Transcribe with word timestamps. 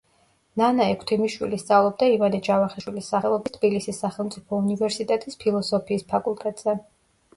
ნანა 0.59 0.85
ექვთიმიშვილი 0.93 1.59
სწავლობდა 1.63 2.07
ივანე 2.13 2.39
ჯავახიშვილის 2.49 3.11
სახელობის 3.13 3.55
თბილისის 3.61 4.01
სახელმწიფო 4.07 4.63
უნივერსიტეტის 4.65 5.39
ფილოსოფიის 5.45 6.09
ფაკულტეტზე. 6.15 6.77